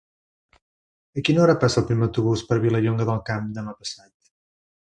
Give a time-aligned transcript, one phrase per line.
[1.21, 4.33] A quina hora passa el primer autobús per Vilallonga del Camp demà passat?